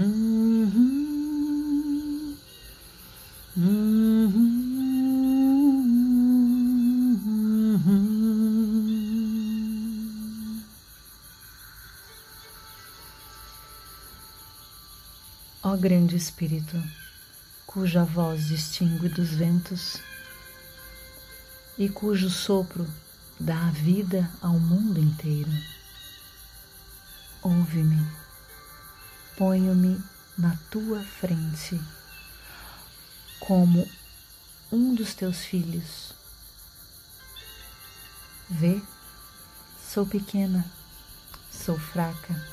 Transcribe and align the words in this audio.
Uhum. 0.00 1.08
Ó 15.64 15.76
Grande 15.76 16.14
Espírito, 16.14 16.80
cuja 17.66 18.04
voz 18.04 18.46
distingue 18.46 19.08
dos 19.08 19.30
ventos 19.30 19.96
e 21.76 21.88
cujo 21.88 22.30
sopro 22.30 22.86
dá 23.40 23.68
vida 23.70 24.30
ao 24.40 24.60
mundo 24.60 25.00
inteiro, 25.00 25.50
ouve-me 27.42 28.17
ponho-me 29.38 30.02
na 30.36 30.58
tua 30.68 31.00
frente 31.00 31.80
como 33.38 33.88
um 34.72 34.92
dos 34.92 35.14
teus 35.14 35.44
filhos. 35.44 36.12
Vê, 38.50 38.82
sou 39.80 40.04
pequena, 40.04 40.68
sou 41.52 41.78
fraca, 41.78 42.44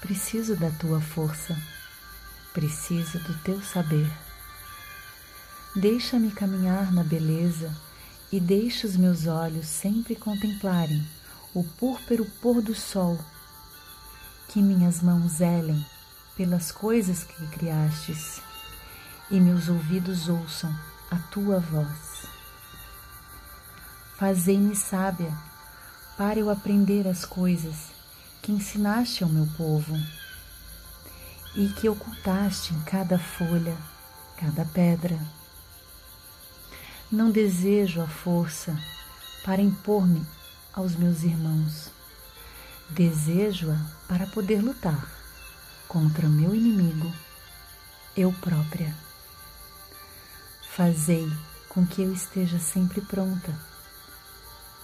preciso 0.00 0.56
da 0.56 0.70
tua 0.70 1.02
força, 1.02 1.54
preciso 2.54 3.18
do 3.18 3.36
teu 3.42 3.60
saber. 3.60 4.10
Deixa-me 5.76 6.30
caminhar 6.30 6.90
na 6.90 7.04
beleza 7.04 7.76
e 8.32 8.40
deixa 8.40 8.86
os 8.86 8.96
meus 8.96 9.26
olhos 9.26 9.66
sempre 9.66 10.16
contemplarem 10.16 11.06
o 11.52 11.62
púrpuro 11.62 12.24
pôr 12.40 12.62
do 12.62 12.74
sol, 12.74 13.18
que 14.48 14.60
minhas 14.60 15.02
mãos 15.02 15.32
zelem 15.32 15.84
pelas 16.36 16.72
coisas 16.72 17.22
que 17.22 17.46
criastes 17.48 18.40
e 19.30 19.38
meus 19.38 19.68
ouvidos 19.68 20.28
ouçam 20.28 20.74
a 21.10 21.16
tua 21.16 21.58
voz. 21.60 22.26
Fazei-me 24.16 24.74
sábia 24.74 25.32
para 26.16 26.40
eu 26.40 26.50
aprender 26.50 27.06
as 27.06 27.24
coisas 27.24 27.92
que 28.42 28.50
ensinaste 28.50 29.22
ao 29.22 29.30
meu 29.30 29.46
povo 29.56 29.94
e 31.54 31.68
que 31.68 31.88
ocultaste 31.88 32.74
em 32.74 32.80
cada 32.80 33.18
folha, 33.18 33.76
cada 34.36 34.64
pedra. 34.64 35.18
Não 37.10 37.30
desejo 37.30 38.00
a 38.00 38.06
força 38.06 38.76
para 39.44 39.62
impor-me 39.62 40.26
aos 40.72 40.94
meus 40.94 41.22
irmãos. 41.22 41.97
Desejo-a 42.90 43.78
para 44.08 44.26
poder 44.26 44.62
lutar 44.62 45.06
contra 45.86 46.26
o 46.26 46.30
meu 46.30 46.54
inimigo, 46.54 47.12
eu 48.16 48.32
própria. 48.32 48.94
Fazei 50.74 51.30
com 51.68 51.86
que 51.86 52.00
eu 52.00 52.12
esteja 52.12 52.58
sempre 52.58 53.02
pronta, 53.02 53.54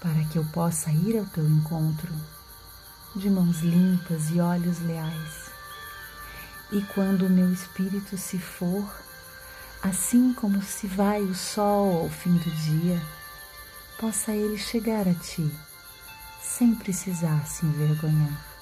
para 0.00 0.24
que 0.26 0.38
eu 0.38 0.44
possa 0.44 0.90
ir 0.92 1.18
ao 1.18 1.26
teu 1.26 1.44
encontro, 1.44 2.12
de 3.16 3.28
mãos 3.28 3.60
limpas 3.60 4.30
e 4.30 4.40
olhos 4.40 4.78
leais. 4.80 5.50
E 6.70 6.80
quando 6.94 7.26
o 7.26 7.30
meu 7.30 7.52
espírito 7.52 8.16
se 8.16 8.38
for, 8.38 8.88
assim 9.82 10.32
como 10.34 10.62
se 10.62 10.86
vai 10.86 11.22
o 11.22 11.34
sol 11.34 12.02
ao 12.02 12.08
fim 12.08 12.36
do 12.36 12.50
dia, 12.50 13.02
possa 13.98 14.32
ele 14.32 14.56
chegar 14.56 15.08
a 15.08 15.14
ti, 15.14 15.50
sem 16.58 16.74
precisar 16.74 17.46
se 17.46 17.64
envergonhar. 17.64 18.57